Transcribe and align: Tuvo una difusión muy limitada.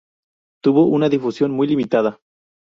Tuvo 0.63 0.87
una 0.87 1.09
difusión 1.09 1.51
muy 1.51 1.67
limitada. 1.67 2.19